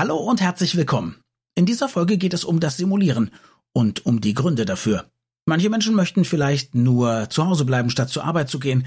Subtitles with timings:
[0.00, 1.20] Hallo und herzlich willkommen.
[1.54, 3.30] In dieser Folge geht es um das Simulieren
[3.74, 5.10] und um die Gründe dafür.
[5.44, 8.86] Manche Menschen möchten vielleicht nur zu Hause bleiben, statt zur Arbeit zu gehen,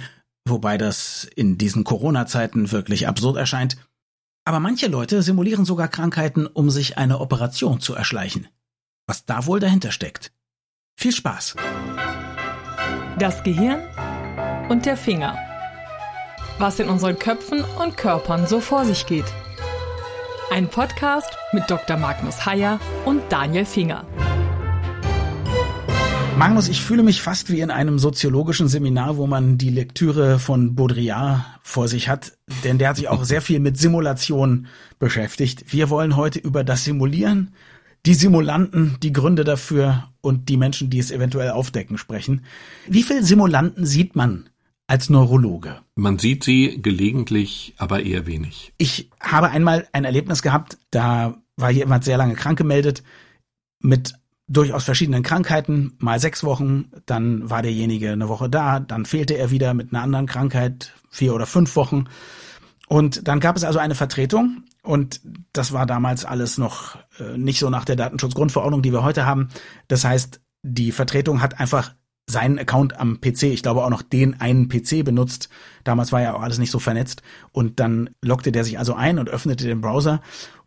[0.49, 3.78] wobei das in diesen Corona-Zeiten wirklich absurd erscheint.
[4.44, 8.47] Aber manche Leute simulieren sogar Krankheiten, um sich eine Operation zu erschleichen.
[9.05, 10.33] Was da wohl dahinter steckt.
[10.99, 11.57] Viel Spaß!
[13.19, 13.83] Das Gehirn
[14.67, 15.37] und der Finger.
[16.57, 19.31] Was in unseren Köpfen und Körpern so vor sich geht.
[20.54, 21.98] Ein Podcast mit Dr.
[21.98, 24.05] Magnus Heyer und Daniel Finger.
[26.38, 30.76] Magnus, ich fühle mich fast wie in einem soziologischen Seminar, wo man die Lektüre von
[30.76, 34.68] Baudrillard vor sich hat, denn der hat sich auch sehr viel mit Simulation
[35.00, 35.74] beschäftigt.
[35.74, 37.55] Wir wollen heute über das Simulieren,
[38.05, 42.46] die Simulanten, die Gründe dafür und die Menschen, die es eventuell aufdecken, sprechen.
[42.88, 44.49] Wie viele Simulanten sieht man
[44.88, 45.82] als Neurologe?
[45.96, 48.74] Man sieht sie gelegentlich, aber eher wenig.
[48.78, 53.04] Ich habe einmal ein Erlebnis gehabt, da war jemand sehr lange krank gemeldet
[53.80, 54.14] mit
[54.48, 59.52] durchaus verschiedenen Krankheiten, mal sechs Wochen, dann war derjenige eine Woche da, dann fehlte er
[59.52, 62.05] wieder mit einer anderen Krankheit vier oder fünf Wochen.
[62.88, 65.22] Und dann gab es also eine Vertretung und
[65.53, 69.50] das war damals alles noch äh, nicht so nach der Datenschutzgrundverordnung, die wir heute haben.
[69.88, 74.39] Das heißt, die Vertretung hat einfach seinen Account am PC, ich glaube auch noch den
[74.39, 75.49] einen PC benutzt.
[75.83, 77.21] Damals war ja auch alles nicht so vernetzt.
[77.52, 80.21] Und dann lockte der sich also ein und öffnete den Browser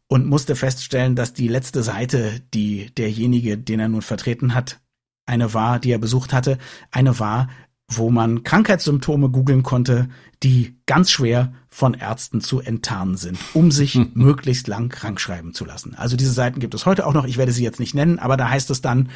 [0.09, 4.81] und musste feststellen, dass die letzte Seite, die derjenige, den er nun vertreten hat,
[5.27, 6.59] eine war, die er besucht hatte,
[6.93, 7.49] eine war,
[7.89, 10.09] wo man Krankheitssymptome googeln konnte,
[10.43, 15.95] die ganz schwer von Ärzten zu enttarnen sind, um sich möglichst lang krankschreiben zu lassen.
[15.95, 17.27] Also diese Seiten gibt es heute auch noch.
[17.27, 19.09] Ich werde sie jetzt nicht nennen, aber da heißt es dann,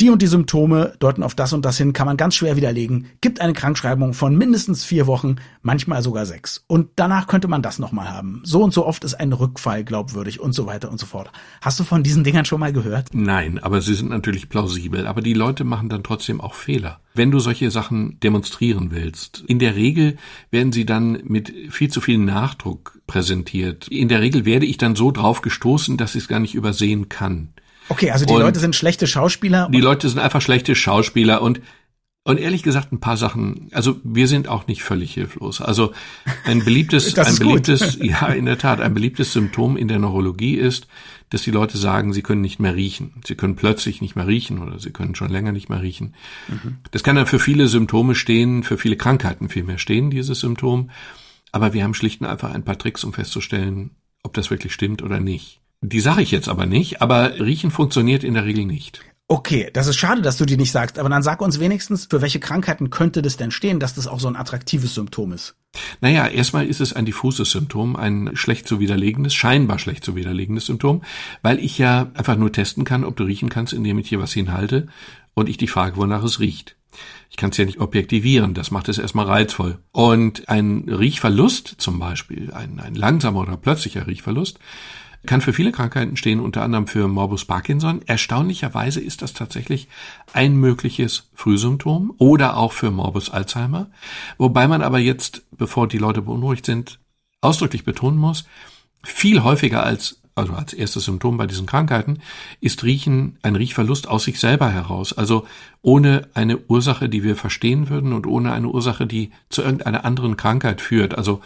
[0.00, 3.06] die und die Symptome deuten auf das und das hin, kann man ganz schwer widerlegen,
[3.20, 6.64] gibt eine Krankschreibung von mindestens vier Wochen, manchmal sogar sechs.
[6.68, 8.40] Und danach könnte man das nochmal haben.
[8.44, 11.32] So und so oft ist ein Rückfall glaubwürdig und so weiter und so fort.
[11.60, 13.08] Hast du von diesen Dingern schon mal gehört?
[13.12, 15.06] Nein, aber sie sind natürlich plausibel.
[15.06, 17.00] Aber die Leute machen dann trotzdem auch Fehler.
[17.14, 20.16] Wenn du solche Sachen demonstrieren willst, in der Regel
[20.52, 23.88] werden sie dann mit viel zu viel Nachdruck präsentiert.
[23.88, 27.08] In der Regel werde ich dann so drauf gestoßen, dass ich es gar nicht übersehen
[27.08, 27.48] kann.
[27.88, 29.68] Okay, also die und Leute sind schlechte Schauspieler.
[29.72, 31.60] Die Leute sind einfach schlechte Schauspieler und
[32.28, 35.62] und ehrlich gesagt ein paar Sachen, also wir sind auch nicht völlig hilflos.
[35.62, 35.94] Also
[36.44, 40.88] ein beliebtes, ein beliebtes, ja in der Tat, ein beliebtes Symptom in der Neurologie ist,
[41.30, 43.22] dass die Leute sagen, sie können nicht mehr riechen.
[43.26, 46.14] Sie können plötzlich nicht mehr riechen oder sie können schon länger nicht mehr riechen.
[46.48, 46.78] Mhm.
[46.90, 50.90] Das kann dann für viele Symptome stehen, für viele Krankheiten vielmehr stehen, dieses Symptom.
[51.50, 55.02] Aber wir haben schlicht und einfach ein paar Tricks, um festzustellen, ob das wirklich stimmt
[55.02, 55.57] oder nicht.
[55.80, 59.00] Die sage ich jetzt aber nicht, aber Riechen funktioniert in der Regel nicht.
[59.30, 62.22] Okay, das ist schade, dass du die nicht sagst, aber dann sag uns wenigstens, für
[62.22, 65.54] welche Krankheiten könnte das denn stehen, dass das auch so ein attraktives Symptom ist?
[66.00, 70.64] Naja, erstmal ist es ein diffuses Symptom, ein schlecht zu widerlegendes, scheinbar schlecht zu widerlegendes
[70.64, 71.02] Symptom,
[71.42, 74.32] weil ich ja einfach nur testen kann, ob du riechen kannst, indem ich hier was
[74.32, 74.88] hinhalte
[75.34, 76.76] und ich dich frage, wonach es riecht.
[77.28, 79.78] Ich kann es ja nicht objektivieren, das macht es erstmal reizvoll.
[79.92, 84.58] Und ein Riechverlust zum Beispiel, ein, ein langsamer oder plötzlicher Riechverlust,
[85.26, 88.02] kann für viele Krankheiten stehen, unter anderem für Morbus Parkinson.
[88.06, 89.88] Erstaunlicherweise ist das tatsächlich
[90.32, 93.90] ein mögliches Frühsymptom oder auch für Morbus Alzheimer.
[94.38, 96.98] Wobei man aber jetzt, bevor die Leute beunruhigt sind,
[97.40, 98.46] ausdrücklich betonen muss,
[99.02, 102.20] viel häufiger als also als erstes Symptom bei diesen Krankheiten,
[102.60, 105.12] ist Riechen ein Riechverlust aus sich selber heraus.
[105.12, 105.46] Also
[105.82, 110.36] ohne eine Ursache, die wir verstehen würden und ohne eine Ursache, die zu irgendeiner anderen
[110.36, 111.18] Krankheit führt.
[111.18, 111.40] Also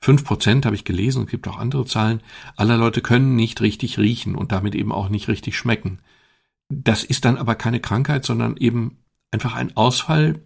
[0.00, 2.22] Fünf Prozent habe ich gelesen, es gibt auch andere Zahlen,
[2.56, 5.98] aller Leute können nicht richtig riechen und damit eben auch nicht richtig schmecken.
[6.68, 8.98] Das ist dann aber keine Krankheit, sondern eben
[9.30, 10.40] einfach ein Ausfall,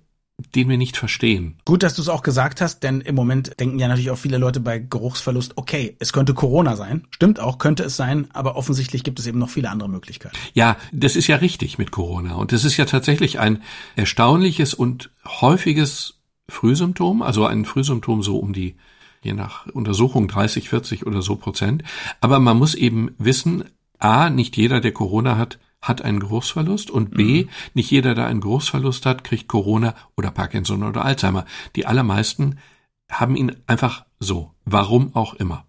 [0.54, 1.58] den wir nicht verstehen.
[1.64, 4.38] Gut, dass du es auch gesagt hast, denn im Moment denken ja natürlich auch viele
[4.38, 7.06] Leute bei Geruchsverlust, okay, es könnte Corona sein.
[7.10, 10.36] Stimmt auch, könnte es sein, aber offensichtlich gibt es eben noch viele andere Möglichkeiten.
[10.54, 12.34] Ja, das ist ja richtig mit Corona.
[12.34, 13.62] Und das ist ja tatsächlich ein
[13.96, 18.76] erstaunliches und häufiges Frühsymptom, also ein Frühsymptom so um die
[19.22, 21.82] je nach Untersuchung 30, 40 oder so Prozent.
[22.20, 23.64] Aber man muss eben wissen,
[23.98, 27.48] A, nicht jeder, der Corona hat, hat einen Geruchsverlust und B, mhm.
[27.74, 31.44] nicht jeder, der einen Geruchsverlust hat, kriegt Corona oder Parkinson oder Alzheimer.
[31.76, 32.58] Die allermeisten
[33.10, 34.52] haben ihn einfach so.
[34.64, 35.66] Warum auch immer.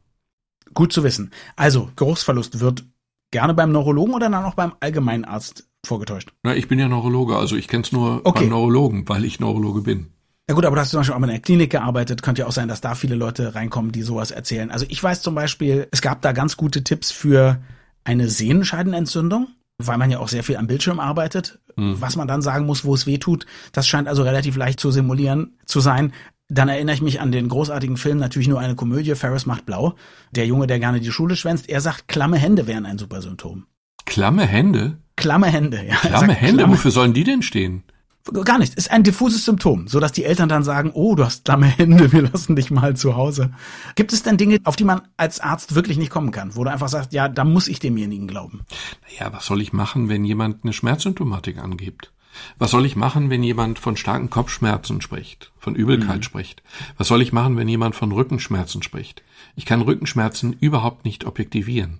[0.73, 1.31] Gut zu wissen.
[1.55, 2.85] Also, Geruchsverlust wird
[3.31, 6.31] gerne beim Neurologen oder dann auch beim Allgemeinarzt vorgetäuscht?
[6.43, 8.41] Na, ich bin ja Neurologe, also ich kenne es nur okay.
[8.41, 10.11] beim Neurologen, weil ich Neurologe bin.
[10.49, 12.21] Ja gut, aber du hast zum Beispiel auch mal in der Klinik gearbeitet.
[12.21, 14.71] Könnte ja auch sein, dass da viele Leute reinkommen, die sowas erzählen.
[14.71, 17.61] Also ich weiß zum Beispiel, es gab da ganz gute Tipps für
[18.03, 19.47] eine Sehenscheidenentzündung,
[19.77, 21.59] weil man ja auch sehr viel am Bildschirm arbeitet.
[21.77, 21.95] Mhm.
[22.01, 24.91] Was man dann sagen muss, wo es weh tut, das scheint also relativ leicht zu
[24.91, 26.11] simulieren zu sein.
[26.49, 29.95] dann erinnere ich mich an den großartigen Film, natürlich nur eine Komödie, Ferris macht blau.
[30.31, 33.65] Der Junge, der gerne die Schule schwänzt, er sagt, klamme Hände wären ein super Symptom.
[34.05, 34.97] Klamme Hände?
[35.15, 35.95] Klamme Hände, ja.
[35.95, 36.73] Klamme Hände, klamme.
[36.73, 37.83] wofür sollen die denn stehen?
[38.31, 38.75] Gar nichts.
[38.75, 42.11] Ist ein diffuses Symptom, so dass die Eltern dann sagen, oh, du hast klamme Hände,
[42.13, 43.51] wir lassen dich mal zu Hause.
[43.95, 46.71] Gibt es denn Dinge, auf die man als Arzt wirklich nicht kommen kann, wo du
[46.71, 48.61] einfach sagst, ja, da muss ich demjenigen glauben?
[49.09, 52.13] Naja, was soll ich machen, wenn jemand eine Schmerzsymptomatik angibt?
[52.57, 56.23] Was soll ich machen, wenn jemand von starken Kopfschmerzen spricht, von Übelkeit mhm.
[56.23, 56.63] spricht?
[56.97, 59.21] Was soll ich machen, wenn jemand von Rückenschmerzen spricht?
[59.55, 61.99] Ich kann Rückenschmerzen überhaupt nicht objektivieren.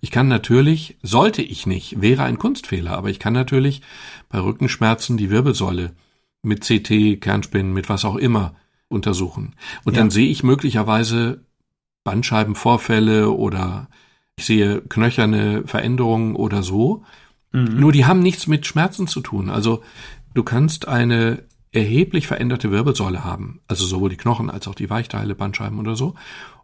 [0.00, 3.82] Ich kann natürlich, sollte ich nicht, wäre ein Kunstfehler, aber ich kann natürlich
[4.28, 5.92] bei Rückenschmerzen die Wirbelsäule
[6.42, 8.54] mit CT, Kernspinnen, mit was auch immer
[8.88, 9.54] untersuchen.
[9.84, 10.00] Und ja.
[10.00, 11.44] dann sehe ich möglicherweise
[12.04, 13.88] Bandscheibenvorfälle oder
[14.36, 17.04] ich sehe knöcherne Veränderungen oder so.
[17.52, 17.78] Mhm.
[17.78, 19.50] Nur die haben nichts mit Schmerzen zu tun.
[19.50, 19.82] Also
[20.34, 25.34] du kannst eine erheblich veränderte Wirbelsäule haben, also sowohl die Knochen als auch die Weichteile,
[25.34, 26.14] Bandscheiben oder so,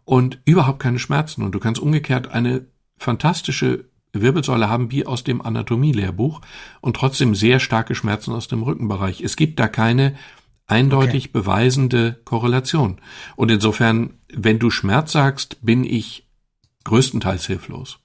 [0.05, 1.43] und überhaupt keine Schmerzen.
[1.43, 2.65] Und du kannst umgekehrt eine
[2.99, 6.41] fantastische Wirbelsäule haben wie aus dem Anatomielehrbuch
[6.81, 9.21] und trotzdem sehr starke Schmerzen aus dem Rückenbereich.
[9.21, 10.15] Es gibt da keine
[10.67, 11.31] eindeutig okay.
[11.33, 13.01] beweisende Korrelation.
[13.35, 16.27] Und insofern, wenn du Schmerz sagst, bin ich
[16.83, 17.99] größtenteils hilflos.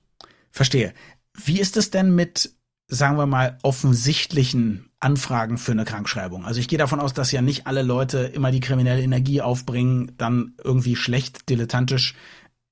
[0.51, 0.95] Verstehe.
[1.35, 2.53] Wie ist es denn mit,
[2.87, 6.45] sagen wir mal, offensichtlichen Anfragen für eine Krankschreibung?
[6.45, 10.13] Also ich gehe davon aus, dass ja nicht alle Leute immer die kriminelle Energie aufbringen,
[10.17, 12.15] dann irgendwie schlecht, dilettantisch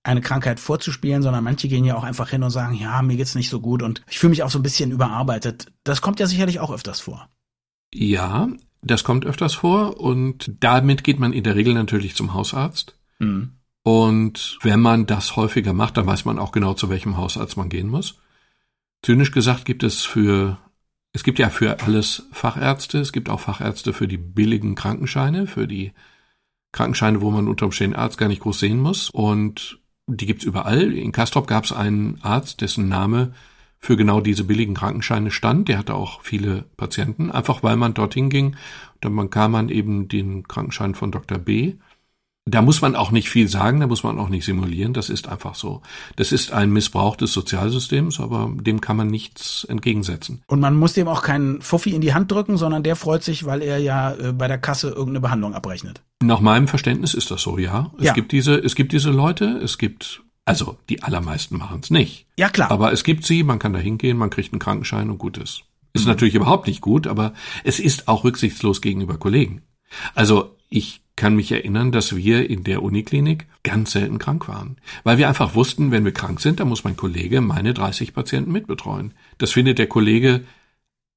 [0.05, 3.35] eine Krankheit vorzuspielen, sondern manche gehen ja auch einfach hin und sagen, ja, mir geht's
[3.35, 5.73] nicht so gut und ich fühle mich auch so ein bisschen überarbeitet.
[5.85, 7.29] Das kommt ja sicherlich auch öfters vor.
[7.95, 8.49] Ja,
[8.83, 12.99] das kommt öfters vor und damit geht man in der Regel natürlich zum Hausarzt.
[13.19, 13.53] Mhm.
[13.85, 17.69] Und wenn man das häufiger macht, dann weiß man auch genau, zu welchem Hausarzt man
[17.69, 18.19] gehen muss.
[19.03, 20.59] Zynisch gesagt gibt es für,
[21.13, 25.67] es gibt ja für alles Fachärzte, es gibt auch Fachärzte für die billigen Krankenscheine, für
[25.67, 25.93] die
[26.73, 29.11] Krankenscheine, wo man unter Umständen Arzt gar nicht groß sehen muss.
[29.11, 29.82] Und
[30.17, 30.93] die gibt's überall.
[30.93, 33.33] In Kastrop gab es einen Arzt, dessen Name
[33.79, 35.69] für genau diese billigen Krankenscheine stand.
[35.69, 38.57] Der hatte auch viele Patienten, einfach weil man dorthin ging.
[39.01, 41.39] Dann bekam man eben den Krankenschein von Dr.
[41.39, 41.75] B.
[42.45, 45.29] Da muss man auch nicht viel sagen, da muss man auch nicht simulieren, das ist
[45.29, 45.81] einfach so.
[46.17, 50.43] Das ist ein Missbrauch des Sozialsystems, aber dem kann man nichts entgegensetzen.
[50.49, 53.47] Und man muss dem auch keinen Fuffi in die Hand drücken, sondern der freut sich,
[53.47, 56.03] weil er ja äh, bei der Kasse irgendeine Behandlung abrechnet.
[56.21, 57.93] Nach meinem Verständnis ist das so, ja.
[57.99, 58.13] Es ja.
[58.13, 62.27] gibt diese, es gibt diese Leute, es gibt also die allermeisten machen es nicht.
[62.37, 62.71] Ja klar.
[62.71, 65.63] Aber es gibt sie, man kann da hingehen, man kriegt einen Krankenschein und gut ist.
[65.93, 66.09] Ist mhm.
[66.09, 67.35] natürlich überhaupt nicht gut, aber
[67.65, 69.63] es ist auch rücksichtslos gegenüber Kollegen.
[70.15, 74.77] Also ich kann mich erinnern, dass wir in der Uniklinik ganz selten krank waren.
[75.05, 78.53] Weil wir einfach wussten, wenn wir krank sind, dann muss mein Kollege meine 30 Patienten
[78.53, 79.15] mitbetreuen.
[79.39, 80.43] Das findet der Kollege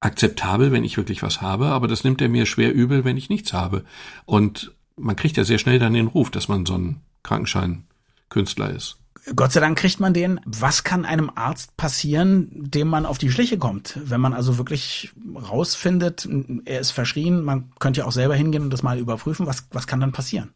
[0.02, 3.30] akzeptabel, wenn ich wirklich was habe, aber das nimmt er mir schwer übel, wenn ich
[3.30, 3.86] nichts habe.
[4.26, 8.98] Und man kriegt ja sehr schnell dann den Ruf, dass man so ein Krankenscheinkünstler ist.
[9.34, 10.40] Gott sei Dank kriegt man den.
[10.46, 14.00] Was kann einem Arzt passieren, dem man auf die Schliche kommt?
[14.04, 16.28] Wenn man also wirklich rausfindet,
[16.66, 19.48] er ist verschrien, man könnte ja auch selber hingehen und das mal überprüfen.
[19.48, 20.54] Was, was kann dann passieren?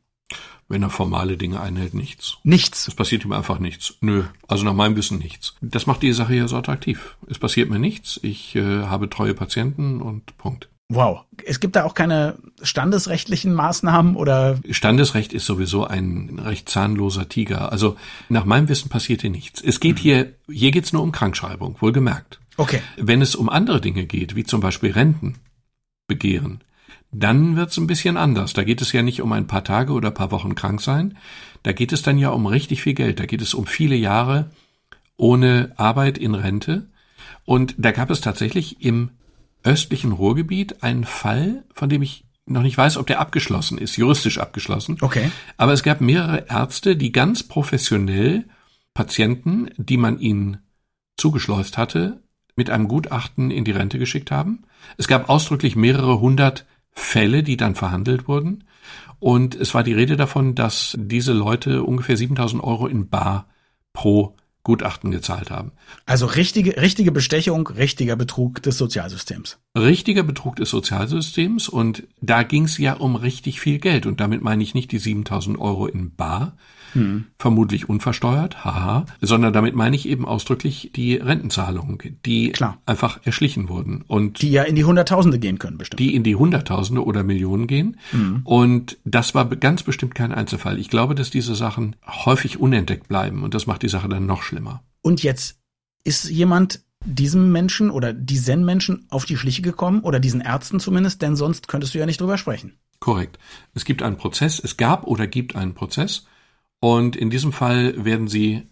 [0.68, 2.38] Wenn er formale Dinge einhält, nichts.
[2.44, 2.88] Nichts.
[2.88, 3.96] Es passiert ihm einfach nichts.
[4.02, 5.56] Nö, also nach meinem Wissen nichts.
[5.62, 7.18] Das macht die Sache ja so attraktiv.
[7.28, 8.20] Es passiert mir nichts.
[8.22, 10.70] Ich äh, habe treue Patienten und Punkt.
[10.90, 11.22] Wow.
[11.46, 14.60] Es gibt da auch keine standesrechtlichen Maßnahmen oder?
[14.72, 17.72] Standesrecht ist sowieso ein recht zahnloser Tiger.
[17.72, 17.96] Also
[18.28, 19.62] nach meinem Wissen passiert hier nichts.
[19.62, 20.02] Es geht mhm.
[20.02, 22.40] hier, hier geht's nur um Krankschreibung, wohlgemerkt.
[22.58, 22.82] Okay.
[22.98, 26.62] Wenn es um andere Dinge geht, wie zum Beispiel Rentenbegehren,
[27.12, 28.54] dann wird's ein bisschen anders.
[28.54, 31.18] Da geht es ja nicht um ein paar Tage oder ein paar Wochen krank sein.
[31.64, 33.20] Da geht es dann ja um richtig viel Geld.
[33.20, 34.50] Da geht es um viele Jahre
[35.18, 36.88] ohne Arbeit in Rente.
[37.46, 39.12] Und da gab es tatsächlich im
[39.64, 44.40] östlichen Ruhrgebiet einen Fall, von dem ich noch nicht weiß, ob der abgeschlossen ist, juristisch
[44.40, 44.98] abgeschlossen.
[45.02, 45.32] Okay.
[45.58, 48.46] Aber es gab mehrere Ärzte, die ganz professionell
[48.94, 50.58] Patienten, die man ihnen
[51.18, 52.24] zugeschleust hatte,
[52.56, 54.64] mit einem Gutachten in die Rente geschickt haben.
[54.98, 58.66] Es gab ausdrücklich mehrere hundert Fälle, die dann verhandelt wurden.
[59.20, 63.48] Und es war die Rede davon, dass diese Leute ungefähr 7000 Euro in Bar
[63.94, 65.72] pro Gutachten gezahlt haben.
[66.06, 69.58] Also richtige, richtige Bestechung, richtiger Betrug des Sozialsystems.
[69.78, 74.42] Richtiger Betrug des Sozialsystems und da ging es ja um richtig viel Geld und damit
[74.42, 76.58] meine ich nicht die 7000 Euro in Bar,
[76.94, 77.26] hm.
[77.38, 82.80] vermutlich unversteuert, haha, sondern damit meine ich eben ausdrücklich die Rentenzahlungen, die Klar.
[82.88, 86.00] einfach erschlichen wurden und die ja in die Hunderttausende gehen können bestimmt.
[86.00, 88.42] Die in die Hunderttausende oder Millionen gehen hm.
[88.46, 90.80] und das war ganz bestimmt kein Einzelfall.
[90.80, 94.42] Ich glaube, dass diese Sachen häufig unentdeckt bleiben und das macht die Sache dann noch
[94.42, 94.82] schlimmer.
[95.04, 95.60] Und jetzt
[96.04, 101.22] ist jemand diesem Menschen oder diesen Menschen auf die Schliche gekommen oder diesen Ärzten zumindest,
[101.22, 102.78] denn sonst könntest du ja nicht drüber sprechen.
[103.00, 103.40] Korrekt.
[103.74, 106.26] Es gibt einen Prozess, es gab oder gibt einen Prozess
[106.80, 108.68] und in diesem Fall werden sie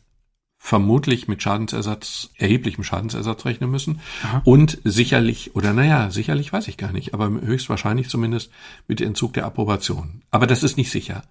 [0.58, 4.42] vermutlich mit Schadensersatz, erheblichem Schadensersatz rechnen müssen Aha.
[4.44, 8.52] und sicherlich, oder naja, sicherlich weiß ich gar nicht, aber höchstwahrscheinlich zumindest
[8.88, 10.24] mit Entzug der Approbation.
[10.32, 11.24] Aber das ist nicht sicher.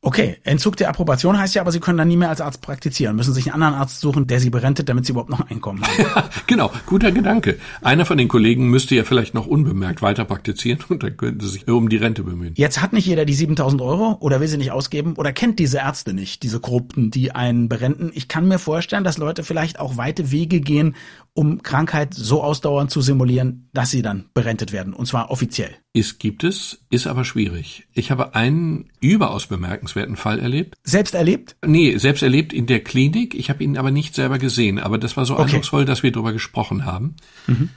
[0.00, 3.16] Okay, Entzug der Approbation heißt ja aber, Sie können dann nie mehr als Arzt praktizieren,
[3.16, 5.82] müssen sich einen anderen Arzt suchen, der Sie berentet, damit Sie überhaupt noch ein Einkommen
[5.82, 6.28] haben.
[6.46, 7.58] genau, guter Gedanke.
[7.82, 11.48] Einer von den Kollegen müsste ja vielleicht noch unbemerkt weiter praktizieren und dann könnten sie
[11.48, 12.54] sich um die Rente bemühen.
[12.56, 15.78] Jetzt hat nicht jeder die 7000 Euro oder will sie nicht ausgeben oder kennt diese
[15.78, 18.12] Ärzte nicht, diese Korrupten, die einen berenten.
[18.14, 20.94] Ich kann mir vorstellen, dass Leute vielleicht auch weite Wege gehen,
[21.34, 25.70] um Krankheit so ausdauernd zu simulieren, dass sie dann berentet werden, und zwar offiziell.
[25.92, 27.88] Es gibt es, ist aber schwierig.
[27.92, 30.76] Ich habe einen überaus bemerkenswerten Fall erlebt.
[30.82, 31.56] Selbst erlebt?
[31.64, 33.34] Nee, selbst erlebt in der Klinik.
[33.34, 35.44] Ich habe ihn aber nicht selber gesehen, aber das war so Okay.
[35.44, 37.16] eindrucksvoll, dass wir darüber gesprochen haben.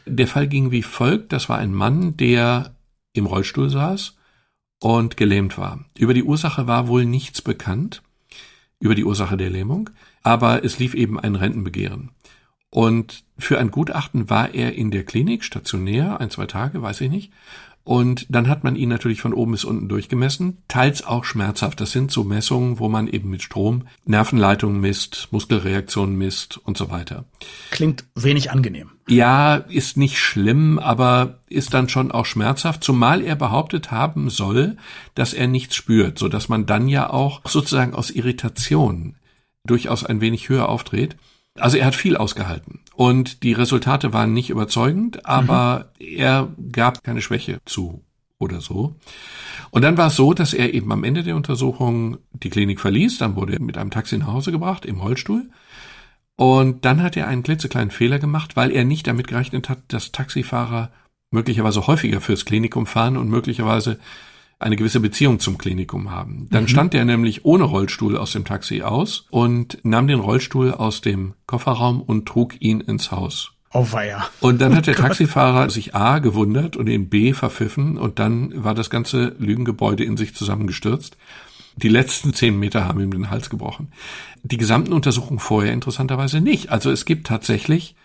[0.06, 1.32] Der Fall ging wie folgt.
[1.34, 2.76] Das war ein Mann, der
[3.14, 4.16] im Rollstuhl saß
[4.80, 5.86] und gelähmt war.
[5.98, 8.02] Über die Ursache war wohl nichts bekannt,
[8.80, 9.90] über die Ursache der Lähmung,
[10.24, 12.12] aber es lief eben ein Rentenbegehren.
[12.74, 17.10] Und für ein Gutachten war er in der Klinik, stationär, ein, zwei Tage, weiß ich
[17.12, 17.32] nicht.
[17.84, 21.82] Und dann hat man ihn natürlich von oben bis unten durchgemessen, teils auch schmerzhaft.
[21.82, 26.92] Das sind so Messungen, wo man eben mit Strom Nervenleitungen misst, Muskelreaktionen misst und so
[26.92, 27.26] weiter.
[27.72, 28.92] Klingt wenig angenehm.
[29.08, 34.78] Ja, ist nicht schlimm, aber ist dann schon auch schmerzhaft, zumal er behauptet haben soll,
[35.16, 39.16] dass er nichts spürt, so dass man dann ja auch sozusagen aus Irritation
[39.66, 41.18] durchaus ein wenig höher aufdreht.
[41.60, 42.80] Also er hat viel ausgehalten.
[42.96, 48.04] Und die Resultate waren nicht überzeugend, aber er gab keine Schwäche zu
[48.40, 48.96] oder so.
[49.70, 53.18] Und dann war es so, dass er eben am Ende der Untersuchung die Klinik verließ,
[53.18, 55.50] dann wurde er mit einem Taxi nach Hause gebracht im Rollstuhl.
[56.36, 60.12] Und dann hat er einen klitzekleinen Fehler gemacht, weil er nicht damit gerechnet hat, dass
[60.12, 60.92] Taxifahrer
[61.30, 64.00] möglicherweise häufiger fürs Klinikum fahren und möglicherweise
[64.62, 66.48] eine gewisse Beziehung zum Klinikum haben.
[66.52, 71.02] Dann stand er nämlich ohne Rollstuhl aus dem Taxi aus und nahm den Rollstuhl aus
[71.02, 73.54] dem Kofferraum und trug ihn ins Haus.
[73.72, 74.28] Auweia.
[74.42, 78.76] Und dann hat der Taxifahrer sich A gewundert und ihn B verpfiffen und dann war
[78.76, 81.18] das ganze Lügengebäude in sich zusammengestürzt.
[81.78, 83.92] Die letzten zehn Meter haben ihm den Hals gebrochen.
[84.44, 86.70] Die gesamten Untersuchungen vorher interessanterweise nicht.
[86.70, 87.96] Also es gibt tatsächlich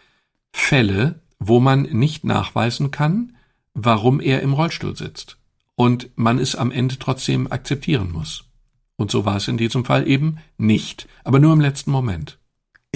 [0.52, 3.36] Fälle, wo man nicht nachweisen kann,
[3.74, 5.36] warum er im Rollstuhl sitzt.
[5.76, 8.44] Und man es am Ende trotzdem akzeptieren muss.
[8.96, 12.38] Und so war es in diesem Fall eben nicht, aber nur im letzten Moment.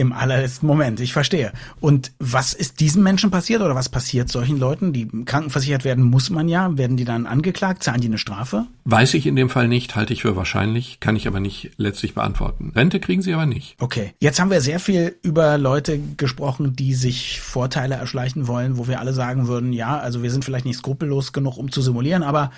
[0.00, 1.52] Im allerletzten Moment, ich verstehe.
[1.78, 6.30] Und was ist diesen Menschen passiert oder was passiert solchen Leuten, die krankenversichert werden, muss
[6.30, 8.66] man ja, werden die dann angeklagt, zahlen die eine Strafe?
[8.86, 12.14] Weiß ich in dem Fall nicht, halte ich für wahrscheinlich, kann ich aber nicht letztlich
[12.14, 12.72] beantworten.
[12.74, 13.76] Rente kriegen sie aber nicht.
[13.78, 14.14] Okay.
[14.20, 19.00] Jetzt haben wir sehr viel über Leute gesprochen, die sich Vorteile erschleichen wollen, wo wir
[19.00, 22.52] alle sagen würden, ja, also wir sind vielleicht nicht skrupellos genug, um zu simulieren, aber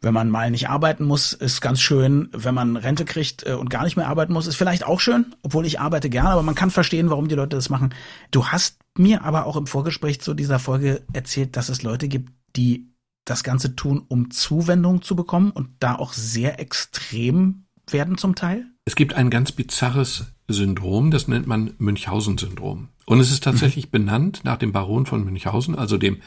[0.00, 2.28] wenn man mal nicht arbeiten muss, ist ganz schön.
[2.32, 5.34] Wenn man Rente kriegt äh, und gar nicht mehr arbeiten muss, ist vielleicht auch schön,
[5.42, 7.94] obwohl ich arbeite gerne, aber man kann verstehen, warum die Leute das machen.
[8.30, 12.32] Du hast mir aber auch im Vorgespräch zu dieser Folge erzählt, dass es Leute gibt,
[12.56, 12.88] die
[13.24, 18.66] das Ganze tun, um Zuwendung zu bekommen und da auch sehr extrem werden zum Teil.
[18.84, 22.88] Es gibt ein ganz bizarres Syndrom, das nennt man Münchhausen-Syndrom.
[23.04, 26.18] Und es ist tatsächlich benannt nach dem Baron von Münchhausen, also dem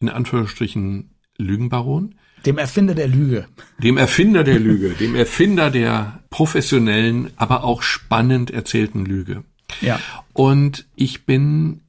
[0.00, 2.14] in Anführungsstrichen Lügenbaron,
[2.46, 3.46] Dem Erfinder der Lüge.
[3.82, 9.44] dem Erfinder der Lüge, dem Erfinder der professionellen, aber auch spannend erzählten Lüge.
[9.80, 10.00] Ja.
[10.32, 11.80] Und ich bin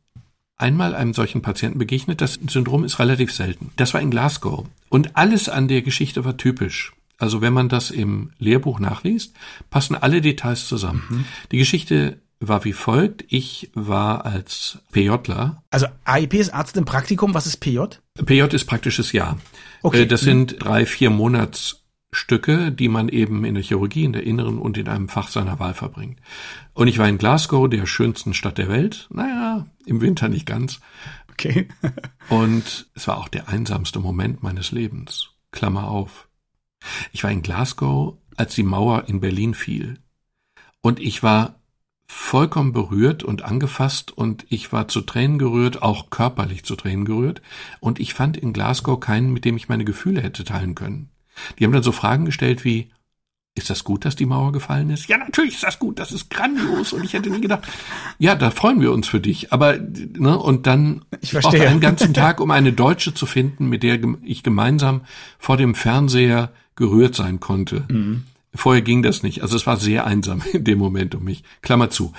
[0.57, 2.21] einmal einem solchen Patienten begegnet.
[2.21, 3.71] Das Syndrom ist relativ selten.
[3.75, 4.65] Das war in Glasgow.
[4.89, 6.93] Und alles an der Geschichte war typisch.
[7.17, 9.33] Also wenn man das im Lehrbuch nachliest,
[9.69, 11.25] passen alle Details zusammen.
[11.51, 13.25] Die Geschichte war wie folgt.
[13.27, 15.63] Ich war als PJler.
[15.69, 17.33] Also AIP ist Arzt im Praktikum.
[17.33, 17.79] Was ist PJ?
[18.23, 19.37] PJ ist praktisches Jahr.
[19.81, 20.03] Okay.
[20.03, 24.59] Äh, Das sind drei, vier Monatsstücke, die man eben in der Chirurgie, in der Inneren
[24.59, 26.19] und in einem Fach seiner Wahl verbringt.
[26.73, 29.07] Und ich war in Glasgow, der schönsten Stadt der Welt.
[29.11, 30.79] Naja, im Winter nicht ganz.
[31.31, 31.67] Okay.
[32.29, 35.31] Und es war auch der einsamste Moment meines Lebens.
[35.51, 36.29] Klammer auf.
[37.11, 39.99] Ich war in Glasgow, als die Mauer in Berlin fiel.
[40.81, 41.59] Und ich war
[42.07, 47.41] vollkommen berührt und angefasst und ich war zu Tränen gerührt, auch körperlich zu Tränen gerührt.
[47.79, 51.09] Und ich fand in Glasgow keinen, mit dem ich meine Gefühle hätte teilen können.
[51.57, 52.91] Die haben dann so Fragen gestellt wie,
[53.57, 55.07] ist das gut, dass die Mauer gefallen ist?
[55.07, 56.91] Ja, natürlich ist das gut, das ist grandios.
[56.91, 57.63] Und ich hätte nie gedacht,
[58.19, 59.53] ja, da freuen wir uns für dich.
[59.53, 63.81] Aber, ne, und dann Ich brauchte einen ganzen Tag, um eine Deutsche zu finden, mit
[63.81, 65.01] der ich gemeinsam
[65.39, 67.85] vor dem Fernseher gerührt sein konnte.
[68.55, 69.41] Vorher ging das nicht.
[69.41, 71.43] Also es war sehr einsam in dem Moment um mich.
[71.61, 72.13] Klammer zu.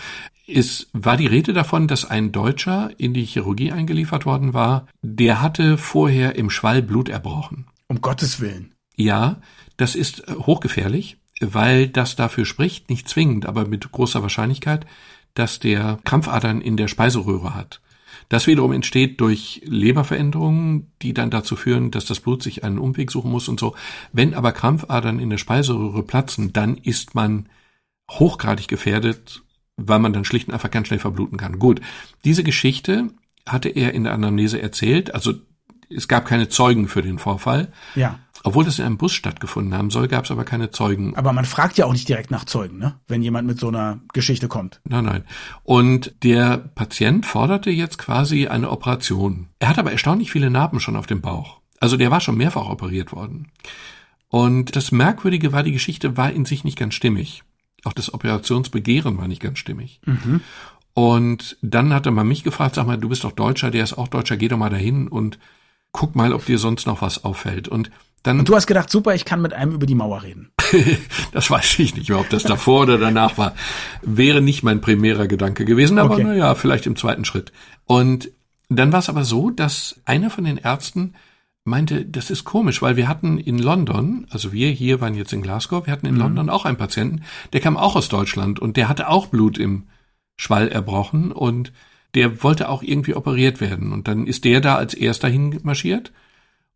[0.46, 5.42] es war die Rede davon, dass ein Deutscher in die Chirurgie eingeliefert worden war, der
[5.42, 7.66] hatte vorher im Schwall Blut erbrochen.
[7.88, 8.72] Um Gottes Willen.
[8.96, 9.40] Ja,
[9.76, 14.86] das ist hochgefährlich, weil das dafür spricht, nicht zwingend, aber mit großer Wahrscheinlichkeit,
[15.34, 17.80] dass der Krampfadern in der Speiseröhre hat.
[18.28, 23.10] Das wiederum entsteht durch Leberveränderungen, die dann dazu führen, dass das Blut sich einen Umweg
[23.10, 23.74] suchen muss und so.
[24.12, 27.48] Wenn aber Krampfadern in der Speiseröhre platzen, dann ist man
[28.10, 29.42] hochgradig gefährdet,
[29.76, 31.58] weil man dann schlicht und einfach ganz schnell verbluten kann.
[31.58, 31.80] Gut,
[32.24, 33.10] diese Geschichte
[33.46, 35.34] hatte er in der Anamnese erzählt, also
[35.88, 37.72] es gab keine Zeugen für den Vorfall.
[37.94, 38.18] Ja.
[38.44, 41.16] Obwohl das in einem Bus stattgefunden haben soll, gab es aber keine Zeugen.
[41.16, 42.98] Aber man fragt ja auch nicht direkt nach Zeugen, ne?
[43.08, 44.80] wenn jemand mit so einer Geschichte kommt.
[44.84, 45.24] Nein, nein.
[45.64, 49.48] Und der Patient forderte jetzt quasi eine Operation.
[49.58, 51.60] Er hat aber erstaunlich viele Narben schon auf dem Bauch.
[51.80, 53.48] Also der war schon mehrfach operiert worden.
[54.28, 57.42] Und das Merkwürdige war, die Geschichte war in sich nicht ganz stimmig.
[57.84, 60.00] Auch das Operationsbegehren war nicht ganz stimmig.
[60.04, 60.40] Mhm.
[60.94, 64.08] Und dann hatte man mich gefragt, sag mal, du bist doch Deutscher, der ist auch
[64.08, 65.38] Deutscher, geh doch mal dahin und
[65.96, 67.66] guck mal, ob dir sonst noch was auffällt.
[67.66, 67.90] Und
[68.22, 68.38] dann.
[68.38, 70.50] Und du hast gedacht, super, ich kann mit einem über die Mauer reden.
[71.32, 73.54] das weiß ich nicht mehr, ob das davor oder danach war.
[74.02, 76.24] Wäre nicht mein primärer Gedanke gewesen, aber okay.
[76.24, 77.52] naja, vielleicht im zweiten Schritt.
[77.86, 78.30] Und
[78.68, 81.14] dann war es aber so, dass einer von den Ärzten
[81.64, 85.42] meinte, das ist komisch, weil wir hatten in London, also wir hier waren jetzt in
[85.42, 86.20] Glasgow, wir hatten in mhm.
[86.20, 87.22] London auch einen Patienten,
[87.52, 89.84] der kam auch aus Deutschland und der hatte auch Blut im
[90.36, 91.72] Schwall erbrochen und
[92.14, 93.92] der wollte auch irgendwie operiert werden.
[93.92, 96.12] Und dann ist der da als erster hinmarschiert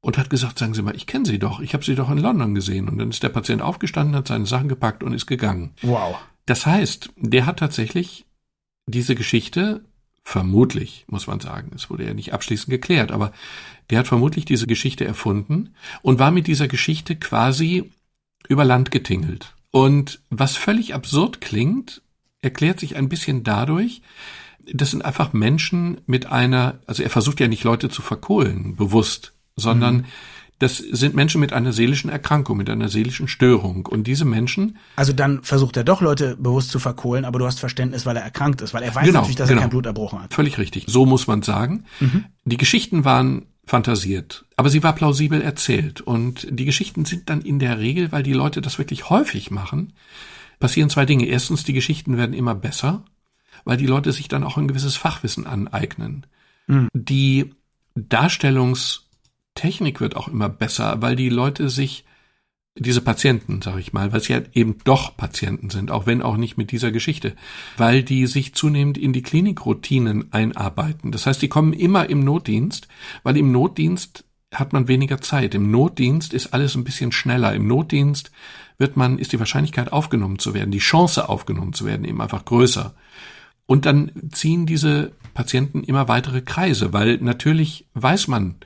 [0.00, 2.18] und hat gesagt, sagen Sie mal, ich kenne Sie doch, ich habe Sie doch in
[2.18, 2.88] London gesehen.
[2.88, 5.72] Und dann ist der Patient aufgestanden, hat seine Sachen gepackt und ist gegangen.
[5.82, 6.16] Wow.
[6.46, 8.24] Das heißt, der hat tatsächlich
[8.86, 9.84] diese Geschichte,
[10.22, 13.32] vermutlich, muss man sagen, es wurde ja nicht abschließend geklärt, aber
[13.88, 17.90] der hat vermutlich diese Geschichte erfunden und war mit dieser Geschichte quasi
[18.48, 19.54] über Land getingelt.
[19.70, 22.02] Und was völlig absurd klingt,
[22.42, 24.02] erklärt sich ein bisschen dadurch,
[24.72, 29.32] das sind einfach Menschen mit einer, also er versucht ja nicht Leute zu verkohlen, bewusst,
[29.56, 30.04] sondern mhm.
[30.58, 33.86] das sind Menschen mit einer seelischen Erkrankung, mit einer seelischen Störung.
[33.86, 34.78] Und diese Menschen.
[34.96, 38.22] Also dann versucht er doch Leute bewusst zu verkohlen, aber du hast Verständnis, weil er
[38.22, 39.60] erkrankt ist, weil er weiß genau, natürlich, dass genau.
[39.60, 40.34] er kein Blut erbrochen hat.
[40.34, 40.84] Völlig richtig.
[40.86, 41.84] So muss man sagen.
[42.00, 42.24] Mhm.
[42.44, 46.00] Die Geschichten waren fantasiert, aber sie war plausibel erzählt.
[46.00, 49.92] Und die Geschichten sind dann in der Regel, weil die Leute das wirklich häufig machen,
[50.58, 51.26] passieren zwei Dinge.
[51.26, 53.04] Erstens, die Geschichten werden immer besser
[53.64, 56.26] weil die Leute sich dann auch ein gewisses Fachwissen aneignen.
[56.66, 56.88] Mhm.
[56.92, 57.54] Die
[57.94, 62.04] Darstellungstechnik wird auch immer besser, weil die Leute sich
[62.76, 66.36] diese Patienten, sag ich mal, weil sie ja eben doch Patienten sind, auch wenn auch
[66.36, 67.34] nicht mit dieser Geschichte,
[67.76, 71.10] weil die sich zunehmend in die Klinikroutinen einarbeiten.
[71.10, 72.88] Das heißt, die kommen immer im Notdienst,
[73.22, 75.54] weil im Notdienst hat man weniger Zeit.
[75.54, 77.54] Im Notdienst ist alles ein bisschen schneller.
[77.54, 78.30] Im Notdienst
[78.78, 82.44] wird man, ist die Wahrscheinlichkeit aufgenommen zu werden, die Chance aufgenommen zu werden eben einfach
[82.44, 82.94] größer.
[83.70, 88.56] Und dann ziehen diese Patienten immer weitere Kreise, weil natürlich weiß man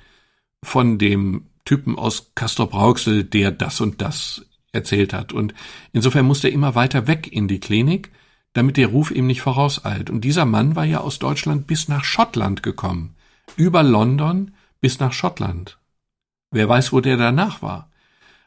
[0.64, 5.34] von dem Typen aus Castor Brauxel, der das und das erzählt hat.
[5.34, 5.52] Und
[5.92, 8.12] insofern muss der immer weiter weg in die Klinik,
[8.54, 10.08] damit der Ruf ihm nicht vorauseilt.
[10.08, 13.14] Und dieser Mann war ja aus Deutschland bis nach Schottland gekommen.
[13.56, 15.78] Über London bis nach Schottland.
[16.50, 17.90] Wer weiß, wo der danach war.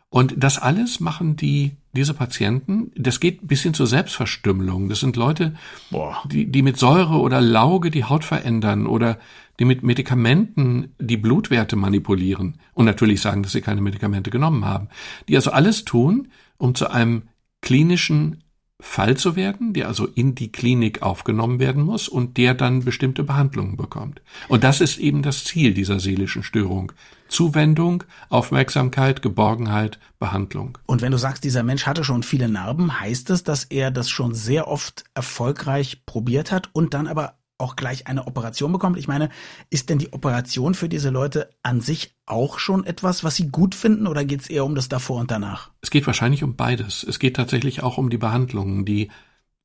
[0.09, 4.87] Und das alles machen die, diese Patienten, das geht bis hin zur Selbstverstümmelung.
[4.87, 5.55] Das sind Leute,
[5.91, 6.23] Boah.
[6.25, 9.19] Die, die mit Säure oder Lauge die Haut verändern oder
[9.59, 14.87] die mit Medikamenten die Blutwerte manipulieren und natürlich sagen, dass sie keine Medikamente genommen haben.
[15.27, 17.23] Die also alles tun, um zu einem
[17.61, 18.43] klinischen
[18.79, 23.23] Fall zu werden, der also in die Klinik aufgenommen werden muss und der dann bestimmte
[23.23, 24.21] Behandlungen bekommt.
[24.47, 26.91] Und das ist eben das Ziel dieser seelischen Störung.
[27.27, 30.77] Zuwendung, Aufmerksamkeit, Geborgenheit, Behandlung.
[30.85, 34.09] Und wenn du sagst, dieser Mensch hatte schon viele Narben, heißt es, dass er das
[34.09, 38.97] schon sehr oft erfolgreich probiert hat und dann aber auch gleich eine Operation bekommt.
[38.97, 39.29] Ich meine,
[39.69, 43.73] ist denn die Operation für diese Leute an sich auch schon etwas, was sie gut
[43.73, 45.71] finden oder geht es eher um das davor und danach?
[45.81, 47.03] Es geht wahrscheinlich um beides.
[47.03, 49.09] Es geht tatsächlich auch um die Behandlungen, die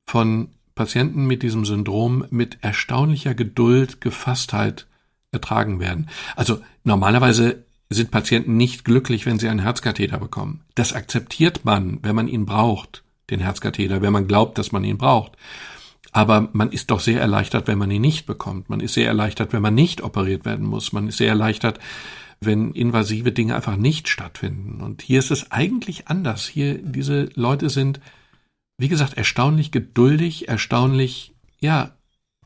[0.05, 4.87] von Patienten mit diesem Syndrom mit erstaunlicher Geduld, Gefasstheit
[5.33, 6.09] ertragen werden.
[6.35, 10.61] Also normalerweise sind Patienten nicht glücklich, wenn sie einen Herzkatheter bekommen.
[10.75, 14.97] Das akzeptiert man, wenn man ihn braucht, den Herzkatheter, wenn man glaubt, dass man ihn
[14.97, 15.33] braucht.
[16.11, 18.69] Aber man ist doch sehr erleichtert, wenn man ihn nicht bekommt.
[18.69, 20.93] Man ist sehr erleichtert, wenn man nicht operiert werden muss.
[20.93, 21.79] Man ist sehr erleichtert,
[22.39, 24.81] wenn invasive Dinge einfach nicht stattfinden.
[24.81, 26.47] Und hier ist es eigentlich anders.
[26.47, 27.99] Hier, diese Leute sind,
[28.77, 31.95] wie gesagt, erstaunlich geduldig, erstaunlich, ja,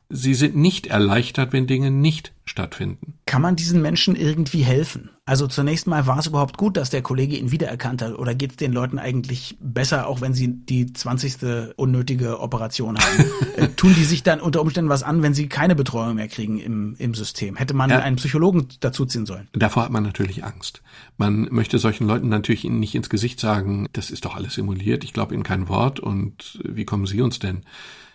[0.10, 3.20] sie sind nicht erleichtert, wenn Dinge nicht stattfinden.
[3.26, 5.12] Kann man diesen Menschen irgendwie helfen?
[5.26, 8.52] Also zunächst mal war es überhaupt gut, dass der Kollege ihn wiedererkannt hat oder geht
[8.52, 13.26] es den Leuten eigentlich besser, auch wenn sie die zwanzigste unnötige Operation haben?
[13.58, 16.60] äh, tun die sich dann unter Umständen was an, wenn sie keine Betreuung mehr kriegen
[16.60, 17.58] im, im System?
[17.58, 18.00] Hätte man ja.
[18.00, 19.50] einen Psychologen dazuziehen sollen?
[19.52, 20.82] Davor hat man natürlich Angst.
[21.18, 25.12] Man möchte solchen Leuten natürlich nicht ins Gesicht sagen, das ist doch alles simuliert, ich
[25.12, 27.64] glaube Ihnen kein Wort und wie kommen Sie uns denn?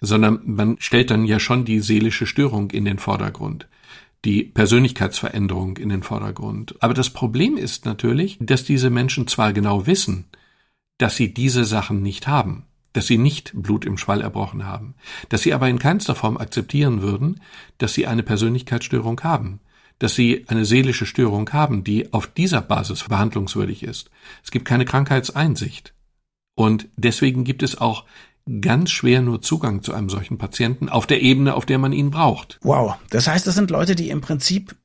[0.00, 3.68] Sondern man stellt dann ja schon die seelische Störung in den Vordergrund
[4.24, 6.76] die Persönlichkeitsveränderung in den Vordergrund.
[6.80, 10.26] Aber das Problem ist natürlich, dass diese Menschen zwar genau wissen,
[10.98, 14.94] dass sie diese Sachen nicht haben, dass sie nicht Blut im Schwall erbrochen haben,
[15.28, 17.40] dass sie aber in keinster Form akzeptieren würden,
[17.78, 19.60] dass sie eine Persönlichkeitsstörung haben,
[19.98, 24.10] dass sie eine seelische Störung haben, die auf dieser Basis behandlungswürdig ist.
[24.44, 25.94] Es gibt keine Krankheitseinsicht.
[26.54, 28.04] Und deswegen gibt es auch
[28.60, 32.10] ganz schwer nur Zugang zu einem solchen Patienten auf der Ebene, auf der man ihn
[32.10, 32.58] braucht.
[32.62, 34.76] Wow, das heißt, das sind Leute, die im Prinzip,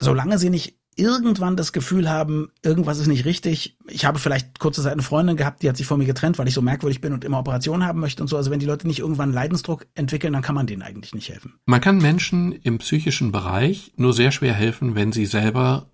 [0.00, 3.76] solange sie nicht irgendwann das Gefühl haben, irgendwas ist nicht richtig.
[3.88, 6.48] Ich habe vielleicht kurze Zeit eine Freundin gehabt, die hat sich von mir getrennt, weil
[6.48, 8.36] ich so merkwürdig bin und immer Operationen haben möchte und so.
[8.36, 11.54] Also wenn die Leute nicht irgendwann Leidensdruck entwickeln, dann kann man denen eigentlich nicht helfen.
[11.66, 15.90] Man kann Menschen im psychischen Bereich nur sehr schwer helfen, wenn sie selber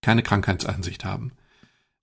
[0.00, 1.32] keine Krankheitseinsicht haben.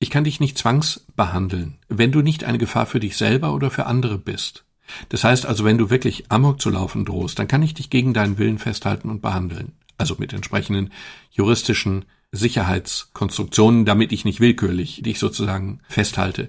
[0.01, 3.85] Ich kann dich nicht zwangsbehandeln, wenn du nicht eine Gefahr für dich selber oder für
[3.85, 4.63] andere bist.
[5.09, 8.13] Das heißt also, wenn du wirklich Amok zu laufen drohst, dann kann ich dich gegen
[8.13, 9.73] deinen Willen festhalten und behandeln.
[9.97, 10.91] Also mit entsprechenden
[11.31, 16.47] juristischen Sicherheitskonstruktionen, damit ich nicht willkürlich dich sozusagen festhalte.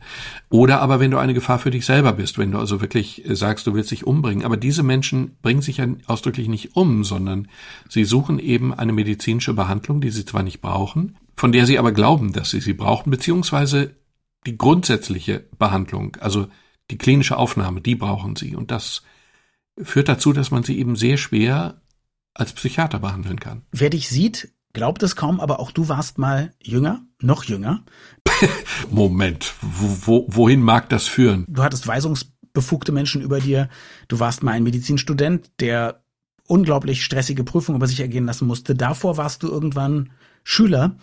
[0.48, 3.66] Oder aber wenn du eine Gefahr für dich selber bist, wenn du also wirklich sagst,
[3.66, 4.44] du willst dich umbringen.
[4.44, 7.48] Aber diese Menschen bringen sich ja ausdrücklich nicht um, sondern
[7.88, 11.92] sie suchen eben eine medizinische Behandlung, die sie zwar nicht brauchen, von der sie aber
[11.92, 13.94] glauben, dass sie sie brauchen, beziehungsweise
[14.44, 16.48] die grundsätzliche Behandlung, also
[16.90, 18.54] die klinische Aufnahme, die brauchen sie.
[18.54, 19.04] Und das
[19.82, 21.80] führt dazu, dass man sie eben sehr schwer
[22.34, 23.62] als Psychiater behandeln kann.
[23.72, 27.86] Wer dich sieht, glaubt es kaum, aber auch du warst mal jünger, noch jünger.
[28.90, 31.46] Moment, wo, wohin mag das führen?
[31.48, 33.70] Du hattest weisungsbefugte Menschen über dir.
[34.08, 36.02] Du warst mal ein Medizinstudent, der
[36.46, 38.74] unglaublich stressige Prüfungen über sich ergehen lassen musste.
[38.74, 40.10] Davor warst du irgendwann
[40.44, 40.98] Schüler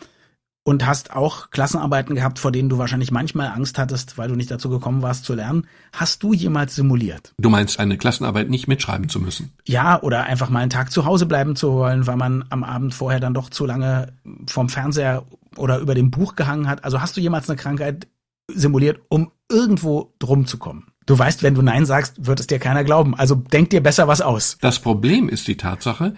[0.67, 4.51] und hast auch Klassenarbeiten gehabt, vor denen du wahrscheinlich manchmal Angst hattest, weil du nicht
[4.51, 5.65] dazu gekommen warst zu lernen.
[5.93, 7.33] Hast du jemals simuliert?
[7.39, 9.53] Du meinst, eine Klassenarbeit nicht mitschreiben zu müssen?
[9.65, 12.93] Ja, oder einfach mal einen Tag zu Hause bleiben zu wollen, weil man am Abend
[12.93, 14.11] vorher dann doch zu lange
[14.45, 15.23] vom Fernseher
[15.55, 16.83] oder über dem Buch gehangen hat.
[16.83, 18.09] Also hast du jemals eine Krankheit
[18.53, 20.91] simuliert, um irgendwo drum zu kommen?
[21.07, 23.15] Du weißt, wenn du Nein sagst, wird es dir keiner glauben.
[23.15, 24.57] Also denk dir besser was aus.
[24.59, 26.13] Das Problem ist die Tatsache,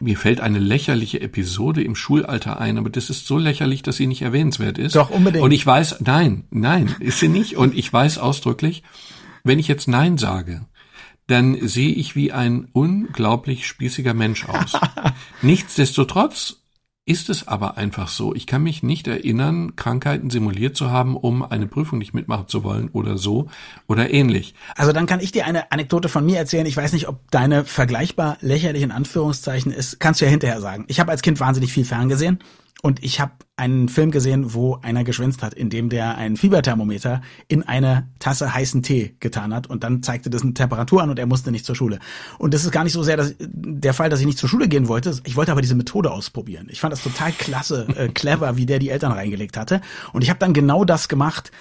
[0.00, 4.08] mir fällt eine lächerliche Episode im Schulalter ein, aber das ist so lächerlich, dass sie
[4.08, 4.96] nicht erwähnenswert ist.
[4.96, 5.44] Doch, unbedingt.
[5.44, 7.56] Und ich weiß, nein, nein, ist sie nicht.
[7.56, 8.82] Und ich weiß ausdrücklich,
[9.44, 10.66] wenn ich jetzt Nein sage,
[11.28, 14.72] dann sehe ich wie ein unglaublich spießiger Mensch aus.
[15.42, 16.61] Nichtsdestotrotz
[17.04, 18.34] ist es aber einfach so.
[18.34, 22.62] Ich kann mich nicht erinnern, Krankheiten simuliert zu haben, um eine Prüfung nicht mitmachen zu
[22.62, 23.48] wollen oder so
[23.88, 24.54] oder ähnlich.
[24.76, 26.66] Also dann kann ich dir eine Anekdote von mir erzählen.
[26.66, 29.98] Ich weiß nicht, ob deine vergleichbar lächerlich in Anführungszeichen ist.
[29.98, 30.84] Kannst du ja hinterher sagen.
[30.86, 32.38] Ich habe als Kind wahnsinnig viel ferngesehen
[32.84, 37.62] und ich habe einen Film gesehen, wo einer geschwänzt hat, indem der ein Fieberthermometer in
[37.62, 41.26] eine Tasse heißen Tee getan hat und dann zeigte das eine Temperatur an und er
[41.26, 42.00] musste nicht zur Schule.
[42.38, 44.66] Und das ist gar nicht so sehr dass, der Fall, dass ich nicht zur Schule
[44.66, 45.16] gehen wollte.
[45.24, 46.66] Ich wollte aber diese Methode ausprobieren.
[46.70, 49.80] Ich fand das total klasse, äh, clever, wie der die Eltern reingelegt hatte.
[50.12, 51.52] Und ich habe dann genau das gemacht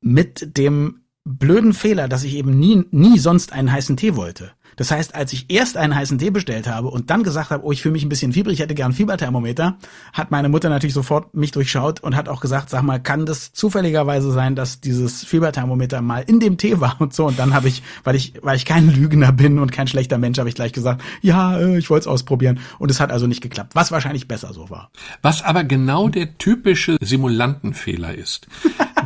[0.00, 4.50] mit dem blöden Fehler, dass ich eben nie, nie sonst einen heißen Tee wollte.
[4.76, 7.72] Das heißt, als ich erst einen heißen Tee bestellt habe und dann gesagt habe, oh,
[7.72, 9.76] ich fühle mich ein bisschen fiebrig, ich hätte gern Fieberthermometer,
[10.12, 13.52] hat meine Mutter natürlich sofort mich durchschaut und hat auch gesagt, sag mal, kann das
[13.52, 17.26] zufälligerweise sein, dass dieses Fieberthermometer mal in dem Tee war und so.
[17.26, 20.38] Und dann habe ich, weil ich, weil ich kein Lügner bin und kein schlechter Mensch,
[20.38, 22.60] habe ich gleich gesagt, ja, äh, ich wollte es ausprobieren.
[22.78, 24.90] Und es hat also nicht geklappt, was wahrscheinlich besser so war.
[25.22, 28.46] Was aber genau der typische Simulantenfehler ist.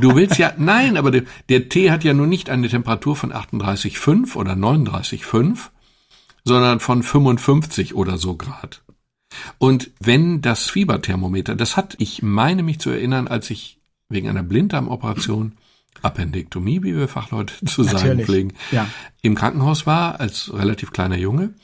[0.00, 3.32] Du willst ja, nein, aber der, der Tee hat ja nur nicht eine Temperatur von
[3.32, 5.70] 38,5 oder 39,5,
[6.44, 8.82] sondern von 55 oder so Grad.
[9.58, 14.42] Und wenn das Fieberthermometer, das hat, ich meine mich zu erinnern, als ich wegen einer
[14.42, 15.52] Blinddarmoperation,
[16.02, 18.86] Appendektomie, wie wir Fachleute zu sagen Natürlich, pflegen, ja.
[19.22, 21.54] im Krankenhaus war, als relativ kleiner Junge,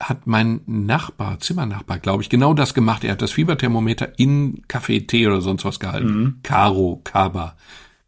[0.00, 3.04] hat mein Nachbar, Zimmernachbar, glaube ich, genau das gemacht.
[3.04, 6.20] Er hat das Fieberthermometer in Kaffee, Tee oder sonst was gehalten.
[6.20, 6.38] Mhm.
[6.42, 7.56] Karo, Kaba,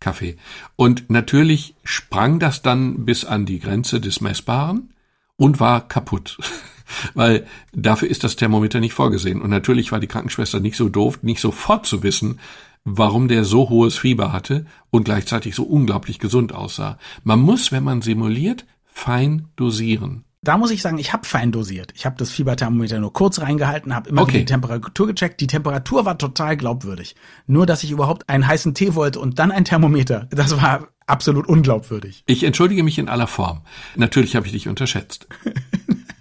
[0.00, 0.36] Kaffee.
[0.76, 4.90] Und natürlich sprang das dann bis an die Grenze des Messbaren
[5.36, 6.38] und war kaputt.
[7.14, 9.40] Weil dafür ist das Thermometer nicht vorgesehen.
[9.40, 12.38] Und natürlich war die Krankenschwester nicht so doof, nicht sofort zu wissen,
[12.84, 16.98] warum der so hohes Fieber hatte und gleichzeitig so unglaublich gesund aussah.
[17.24, 20.24] Man muss, wenn man simuliert, fein dosieren.
[20.42, 21.92] Da muss ich sagen, ich habe fein dosiert.
[21.96, 24.38] Ich habe das Fieberthermometer nur kurz reingehalten, habe immer Okay.
[24.38, 25.40] die Temperatur gecheckt.
[25.40, 27.16] Die Temperatur war total glaubwürdig.
[27.46, 31.46] Nur, dass ich überhaupt einen heißen Tee wollte und dann ein Thermometer, das war absolut
[31.48, 32.22] unglaubwürdig.
[32.26, 33.62] Ich entschuldige mich in aller Form.
[33.96, 35.26] Natürlich habe ich dich unterschätzt.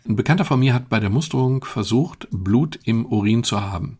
[0.08, 4.00] Ein Bekannter von mir hat bei der Musterung versucht, Blut im Urin zu haben.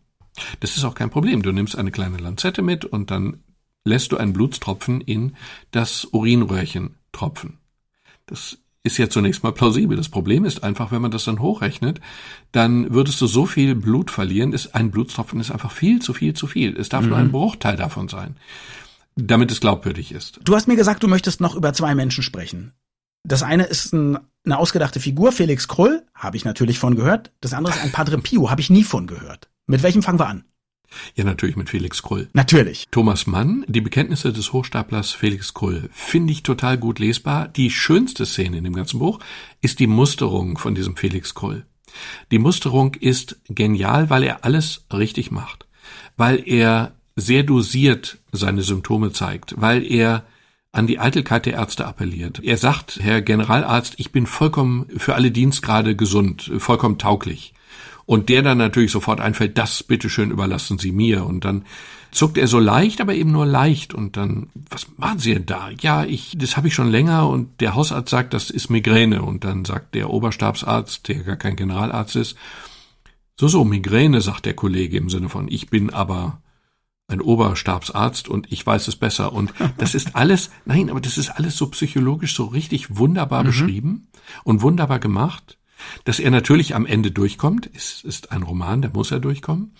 [0.60, 1.42] Das ist auch kein Problem.
[1.42, 3.42] Du nimmst eine kleine Lanzette mit und dann
[3.84, 5.36] lässt du einen Blutstropfen in
[5.70, 7.58] das Urinröhrchen tropfen.
[8.26, 9.96] Das ist ja zunächst mal plausibel.
[9.96, 12.00] Das Problem ist einfach, wenn man das dann hochrechnet,
[12.52, 14.52] dann würdest du so viel Blut verlieren.
[14.52, 16.76] Ist, ein Blutstropfen ist einfach viel zu viel zu viel.
[16.76, 18.36] Es darf nur ein Bruchteil davon sein,
[19.16, 20.40] damit es glaubwürdig ist.
[20.44, 22.72] Du hast mir gesagt, du möchtest noch über zwei Menschen sprechen.
[23.24, 27.32] Das eine ist ein, eine ausgedachte Figur, Felix Krull, habe ich natürlich von gehört.
[27.40, 29.48] Das andere ist ein Padre Pio, habe ich nie von gehört.
[29.66, 30.44] Mit welchem fangen wir an?
[31.14, 32.28] Ja, natürlich mit Felix Krull.
[32.32, 32.86] Natürlich.
[32.90, 37.48] Thomas Mann, die Bekenntnisse des Hochstaplers Felix Krull, finde ich total gut lesbar.
[37.48, 39.20] Die schönste Szene in dem ganzen Buch
[39.60, 41.66] ist die Musterung von diesem Felix Krull.
[42.30, 45.66] Die Musterung ist genial, weil er alles richtig macht,
[46.16, 50.24] weil er sehr dosiert seine Symptome zeigt, weil er
[50.70, 52.40] an die Eitelkeit der Ärzte appelliert.
[52.44, 57.54] Er sagt, Herr Generalarzt, ich bin vollkommen für alle Dienstgrade gesund, vollkommen tauglich.
[58.08, 61.26] Und der dann natürlich sofort einfällt, das bitteschön überlassen Sie mir.
[61.26, 61.66] Und dann
[62.10, 63.92] zuckt er so leicht, aber eben nur leicht.
[63.92, 65.68] Und dann, was machen Sie denn da?
[65.78, 69.20] Ja, ich, das habe ich schon länger und der Hausarzt sagt, das ist Migräne.
[69.20, 72.38] Und dann sagt der Oberstabsarzt, der gar kein Generalarzt ist,
[73.38, 76.40] so, so, Migräne, sagt der Kollege im Sinne von, ich bin aber
[77.08, 79.34] ein Oberstabsarzt und ich weiß es besser.
[79.34, 84.08] Und das ist alles, nein, aber das ist alles so psychologisch so richtig wunderbar beschrieben
[84.44, 85.57] und wunderbar gemacht,
[86.04, 87.70] dass er natürlich am Ende durchkommt.
[87.74, 89.74] Es ist ein Roman, da muss er durchkommen.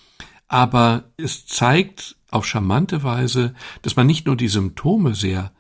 [0.47, 5.53] Aber es zeigt auf charmante Weise, dass man nicht nur die Symptome sehr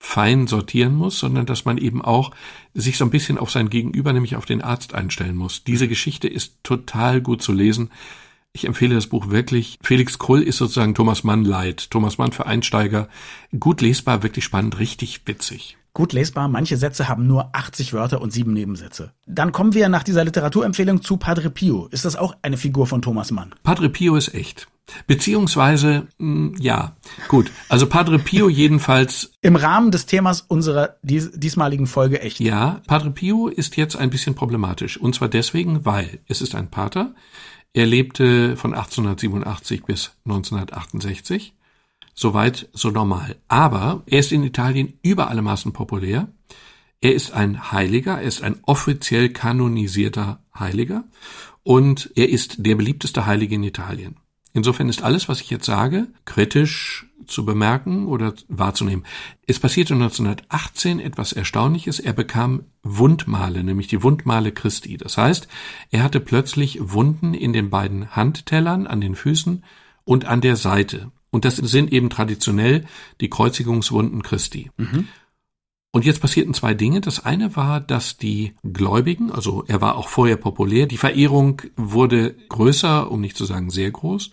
[0.00, 2.30] fein sortieren muss, sondern dass man eben auch
[2.74, 5.64] sich so ein bisschen auf sein Gegenüber, nämlich auf den Arzt einstellen muss.
[5.64, 7.90] Diese Geschichte ist total gut zu lesen.
[8.52, 9.78] Ich empfehle das Buch wirklich.
[9.82, 11.90] Felix Krull ist sozusagen Thomas Mann Light.
[11.90, 13.08] Thomas Mann für Einsteiger.
[13.58, 15.77] Gut lesbar, wirklich spannend, richtig witzig.
[15.94, 19.12] Gut lesbar, manche Sätze haben nur 80 Wörter und sieben Nebensätze.
[19.26, 21.88] Dann kommen wir nach dieser Literaturempfehlung zu Padre Pio.
[21.90, 23.54] Ist das auch eine Figur von Thomas Mann?
[23.64, 24.68] Padre Pio ist echt.
[25.06, 26.96] Beziehungsweise, mh, ja,
[27.28, 27.50] gut.
[27.68, 32.40] Also Padre Pio jedenfalls, Im Rahmen des Themas unserer dies, diesmaligen Folge echt.
[32.40, 34.96] ja, Padre Pio ist jetzt ein bisschen problematisch.
[34.96, 37.14] Und zwar deswegen, weil es ist ein Pater.
[37.74, 41.54] Er lebte von 1887 bis 1968.
[42.18, 43.36] Soweit so normal.
[43.46, 46.26] Aber er ist in Italien über alle Maßen populär.
[47.00, 51.04] Er ist ein Heiliger, er ist ein offiziell kanonisierter Heiliger
[51.62, 54.16] und er ist der beliebteste Heilige in Italien.
[54.52, 59.04] Insofern ist alles, was ich jetzt sage, kritisch zu bemerken oder wahrzunehmen.
[59.46, 62.00] Es passierte 1918 etwas Erstaunliches.
[62.00, 64.96] Er bekam Wundmale, nämlich die Wundmale Christi.
[64.96, 65.46] Das heißt,
[65.92, 69.62] er hatte plötzlich Wunden in den beiden Handtellern, an den Füßen
[70.02, 71.12] und an der Seite.
[71.30, 72.84] Und das sind eben traditionell
[73.20, 74.70] die Kreuzigungswunden Christi.
[75.90, 77.00] Und jetzt passierten zwei Dinge.
[77.00, 82.34] Das eine war, dass die Gläubigen, also er war auch vorher populär, die Verehrung wurde
[82.48, 84.30] größer, um nicht zu sagen sehr groß,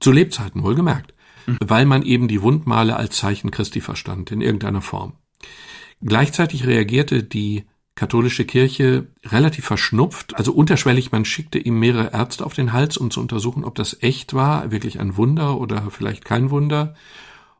[0.00, 1.14] zu Lebzeiten wohlgemerkt,
[1.60, 5.14] weil man eben die Wundmale als Zeichen Christi verstand, in irgendeiner Form.
[6.00, 7.64] Gleichzeitig reagierte die
[7.98, 13.10] katholische Kirche relativ verschnupft, also unterschwellig, man schickte ihm mehrere Ärzte auf den Hals, um
[13.10, 16.94] zu untersuchen, ob das echt war, wirklich ein Wunder oder vielleicht kein Wunder.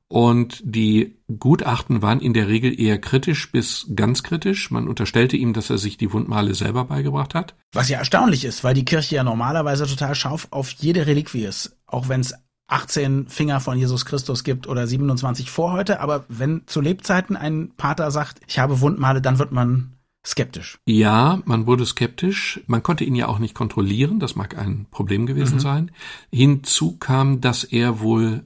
[0.07, 4.71] Und die Gutachten waren in der Regel eher kritisch bis ganz kritisch.
[4.71, 7.55] Man unterstellte ihm, dass er sich die Wundmale selber beigebracht hat.
[7.73, 11.77] Was ja erstaunlich ist, weil die Kirche ja normalerweise total scharf auf jede Reliquie ist.
[11.87, 12.33] Auch wenn es
[12.69, 16.01] 18 Finger von Jesus Christus gibt oder 27 vor heute.
[16.01, 19.98] Aber wenn zu Lebzeiten ein Pater sagt, ich habe Wundmale, dann wird man
[20.29, 20.79] skeptisch.
[20.87, 22.61] Ja, man wurde skeptisch.
[22.67, 24.21] Man konnte ihn ja auch nicht kontrollieren.
[24.21, 25.91] Das mag ein Problem gewesen sein.
[26.31, 28.45] Hinzu kam, dass er wohl,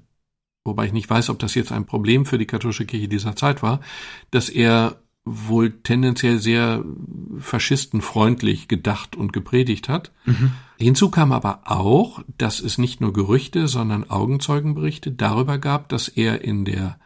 [0.64, 3.62] wobei ich nicht weiß, ob das jetzt ein Problem für die katholische Kirche dieser Zeit
[3.62, 3.80] war,
[4.30, 6.84] dass er wohl tendenziell sehr
[7.38, 10.10] faschistenfreundlich gedacht und gepredigt hat.
[10.78, 16.42] Hinzu kam aber auch, dass es nicht nur Gerüchte, sondern Augenzeugenberichte darüber gab, dass er
[16.42, 16.98] in der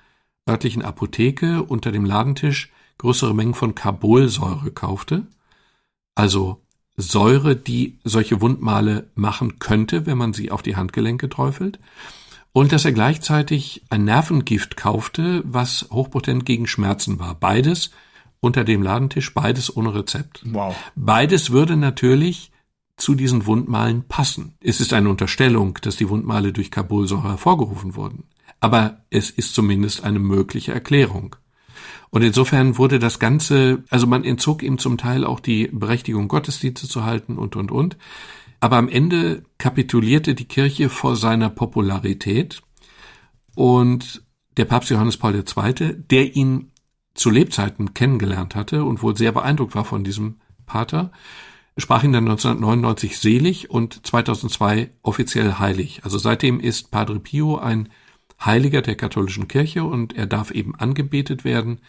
[0.48, 5.26] örtlichen Apotheke unter dem Ladentisch größere Mengen von Carbolsäure kaufte.
[6.14, 6.62] Also
[6.96, 11.78] Säure, die solche Wundmale machen könnte, wenn man sie auf die Handgelenke träufelt.
[12.52, 17.34] Und dass er gleichzeitig ein Nervengift kaufte, was hochpotent gegen Schmerzen war.
[17.34, 17.90] Beides
[18.40, 20.42] unter dem Ladentisch, beides ohne Rezept.
[20.46, 20.74] Wow.
[20.94, 22.50] Beides würde natürlich
[22.96, 24.54] zu diesen Wundmalen passen.
[24.60, 28.24] Es ist eine Unterstellung, dass die Wundmale durch Carbolsäure hervorgerufen wurden.
[28.58, 31.36] Aber es ist zumindest eine mögliche Erklärung.
[32.10, 36.88] Und insofern wurde das Ganze, also man entzog ihm zum Teil auch die Berechtigung, Gottesdienste
[36.88, 37.96] zu halten und, und, und.
[38.60, 42.62] Aber am Ende kapitulierte die Kirche vor seiner Popularität
[43.54, 44.22] und
[44.56, 46.72] der Papst Johannes Paul II., der ihn
[47.14, 50.36] zu Lebzeiten kennengelernt hatte und wohl sehr beeindruckt war von diesem
[50.66, 51.12] Pater,
[51.78, 56.00] sprach ihn dann 1999 selig und 2002 offiziell heilig.
[56.04, 57.88] Also seitdem ist Padre Pio ein
[58.44, 61.80] Heiliger der katholischen Kirche und er darf eben angebetet werden.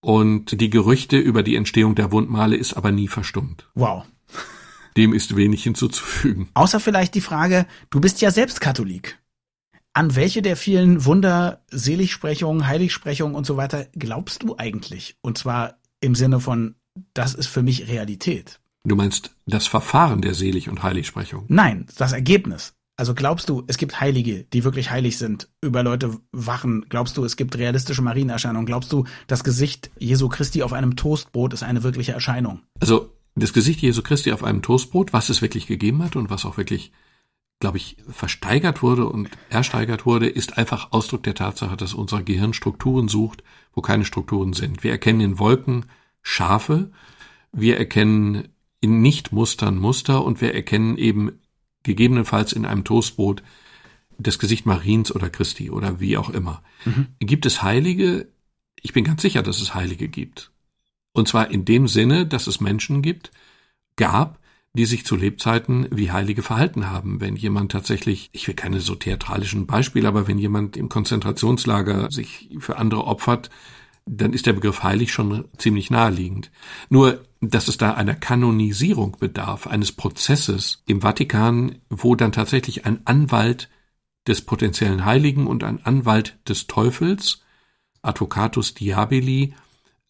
[0.00, 3.68] Und die Gerüchte über die Entstehung der Wundmale ist aber nie verstummt.
[3.74, 4.04] Wow.
[4.96, 6.48] Dem ist wenig hinzuzufügen.
[6.54, 9.18] Außer vielleicht die Frage, du bist ja selbst Katholik.
[9.92, 15.16] An welche der vielen Wunder, Seligsprechungen, Heiligsprechungen und so weiter glaubst du eigentlich?
[15.20, 16.76] Und zwar im Sinne von,
[17.12, 18.60] das ist für mich Realität.
[18.84, 21.44] Du meinst das Verfahren der Selig- und Heiligsprechung?
[21.48, 22.72] Nein, das Ergebnis.
[23.00, 26.84] Also glaubst du, es gibt Heilige, die wirklich heilig sind, über Leute wachen?
[26.90, 28.66] Glaubst du, es gibt realistische Marienerscheinungen?
[28.66, 32.60] Glaubst du, das Gesicht Jesu Christi auf einem Toastbrot ist eine wirkliche Erscheinung?
[32.78, 36.44] Also das Gesicht Jesu Christi auf einem Toastbrot, was es wirklich gegeben hat und was
[36.44, 36.92] auch wirklich,
[37.58, 42.52] glaube ich, versteigert wurde und ersteigert wurde, ist einfach Ausdruck der Tatsache, dass unser Gehirn
[42.52, 44.84] Strukturen sucht, wo keine Strukturen sind.
[44.84, 45.86] Wir erkennen in Wolken
[46.20, 46.90] Schafe,
[47.50, 48.48] wir erkennen
[48.82, 51.39] in Nichtmustern Muster und wir erkennen eben
[51.82, 53.42] gegebenenfalls in einem Toastbrot
[54.18, 56.62] das Gesicht Mariens oder Christi oder wie auch immer.
[56.84, 57.08] Mhm.
[57.20, 58.28] Gibt es Heilige?
[58.80, 60.50] Ich bin ganz sicher, dass es Heilige gibt.
[61.12, 63.30] Und zwar in dem Sinne, dass es Menschen gibt,
[63.96, 64.38] gab,
[64.74, 67.20] die sich zu Lebzeiten wie Heilige verhalten haben.
[67.20, 72.50] Wenn jemand tatsächlich, ich will keine so theatralischen Beispiele, aber wenn jemand im Konzentrationslager sich
[72.58, 73.50] für andere opfert,
[74.06, 76.50] dann ist der Begriff heilig schon ziemlich naheliegend.
[76.88, 83.00] Nur, dass es da einer Kanonisierung bedarf, eines Prozesses im Vatikan, wo dann tatsächlich ein
[83.06, 83.70] Anwalt
[84.26, 87.42] des potenziellen Heiligen und ein Anwalt des Teufels,
[88.02, 89.54] Advocatus Diaboli,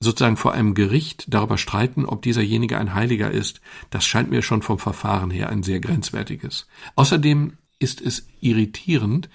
[0.01, 4.63] sozusagen vor einem Gericht darüber streiten, ob dieserjenige ein Heiliger ist, das scheint mir schon
[4.63, 6.67] vom Verfahren her ein sehr grenzwertiges.
[6.97, 9.29] Außerdem ist es irritierend,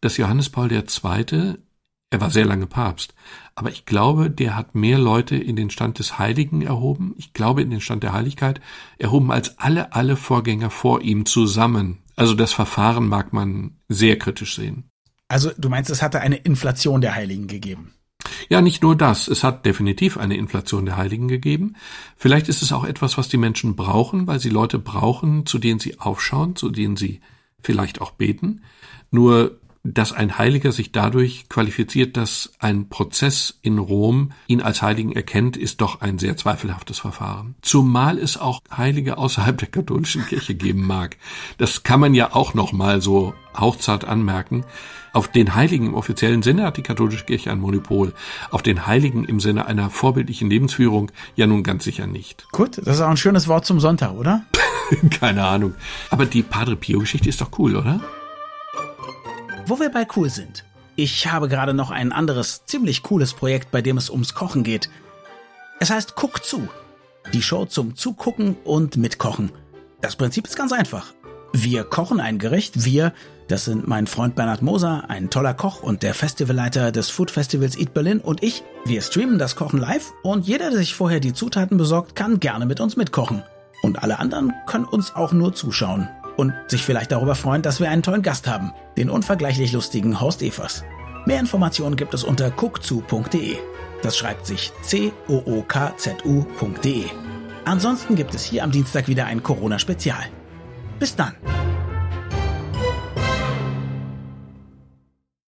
[0.00, 1.56] dass Johannes Paul II
[2.10, 3.14] er war sehr lange Papst.
[3.54, 7.14] Aber ich glaube, der hat mehr Leute in den Stand des Heiligen erhoben.
[7.16, 8.60] Ich glaube, in den Stand der Heiligkeit
[8.98, 11.98] erhoben als alle, alle Vorgänger vor ihm zusammen.
[12.14, 14.84] Also das Verfahren mag man sehr kritisch sehen.
[15.28, 17.92] Also du meinst, es hatte eine Inflation der Heiligen gegeben?
[18.48, 19.28] Ja, nicht nur das.
[19.28, 21.74] Es hat definitiv eine Inflation der Heiligen gegeben.
[22.16, 25.80] Vielleicht ist es auch etwas, was die Menschen brauchen, weil sie Leute brauchen, zu denen
[25.80, 27.20] sie aufschauen, zu denen sie
[27.60, 28.62] vielleicht auch beten.
[29.10, 29.60] Nur
[29.94, 35.56] dass ein Heiliger sich dadurch qualifiziert, dass ein Prozess in Rom ihn als Heiligen erkennt,
[35.56, 37.54] ist doch ein sehr zweifelhaftes Verfahren.
[37.62, 41.16] Zumal es auch Heilige außerhalb der katholischen Kirche geben mag.
[41.58, 44.64] Das kann man ja auch noch mal so hauchzart anmerken.
[45.12, 48.12] Auf den Heiligen im offiziellen Sinne hat die katholische Kirche ein Monopol.
[48.50, 52.46] Auf den Heiligen im Sinne einer vorbildlichen Lebensführung ja nun ganz sicher nicht.
[52.52, 54.44] Gut, das ist auch ein schönes Wort zum Sonntag, oder?
[55.10, 55.74] Keine Ahnung.
[56.10, 58.00] Aber die Padre Pio Geschichte ist doch cool, oder?
[59.68, 60.64] Wo wir bei cool sind.
[60.94, 64.88] Ich habe gerade noch ein anderes, ziemlich cooles Projekt, bei dem es ums Kochen geht.
[65.80, 66.68] Es heißt Guck zu.
[67.32, 69.50] Die Show zum Zugucken und Mitkochen.
[70.00, 71.12] Das Prinzip ist ganz einfach.
[71.52, 72.84] Wir kochen ein Gericht.
[72.84, 73.12] Wir,
[73.48, 77.76] das sind mein Freund Bernhard Moser, ein toller Koch und der Festivalleiter des Food Festivals
[77.76, 78.62] Eat Berlin und ich.
[78.84, 82.66] Wir streamen das Kochen live und jeder, der sich vorher die Zutaten besorgt, kann gerne
[82.66, 83.42] mit uns mitkochen.
[83.82, 87.90] Und alle anderen können uns auch nur zuschauen und sich vielleicht darüber freuen, dass wir
[87.90, 90.84] einen tollen Gast haben, den unvergleichlich lustigen Horst Evers.
[91.26, 93.56] Mehr Informationen gibt es unter cookzu.de.
[94.02, 95.16] Das schreibt sich c-o-o-k-z-u.de.
[97.64, 100.26] Ansonsten gibt es hier am Dienstag wieder ein Corona-Spezial.
[101.00, 101.34] Bis dann!